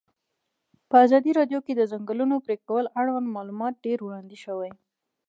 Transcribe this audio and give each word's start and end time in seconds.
په 0.89 0.95
ازادي 1.05 1.31
راډیو 1.39 1.59
کې 1.65 1.73
د 1.75 1.77
د 1.85 1.89
ځنګلونو 1.91 2.35
پرېکول 2.45 2.85
اړوند 2.99 3.27
معلومات 3.35 3.73
ډېر 3.85 3.97
وړاندې 4.03 4.37
شوي. 4.45 4.71